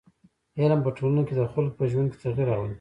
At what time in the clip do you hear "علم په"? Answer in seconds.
0.61-0.89